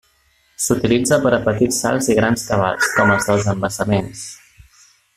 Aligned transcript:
S'utilitza 0.67 1.19
per 1.25 1.33
a 1.37 1.39
petits 1.43 1.83
salts 1.85 2.09
i 2.13 2.17
grans 2.21 2.47
cabals, 2.49 2.91
com 2.97 3.15
els 3.19 3.31
dels 3.31 3.49
embassaments. 3.57 4.27